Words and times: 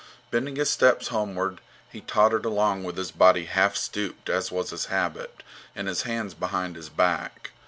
Bending 0.31 0.55
his 0.55 0.71
steps 0.71 1.09
homeward, 1.09 1.61
he 1.91 2.01
tottered 2.01 2.43
along 2.43 2.83
with 2.83 2.97
his 2.97 3.11
body 3.11 3.45
half 3.45 3.75
stooped, 3.75 4.29
as 4.29 4.51
was 4.51 4.71
his 4.71 4.85
habit, 4.85 5.43
and 5.75 5.87
his 5.87 6.01
hands 6.01 6.33
behind 6.33 6.75
his 6.75 6.89
back. 6.89 7.51